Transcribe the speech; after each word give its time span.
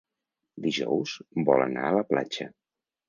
Dijous 0.65 1.13
vol 1.51 1.65
anar 1.67 1.85
a 1.91 1.95
la 2.01 2.05
platja. 2.13 2.49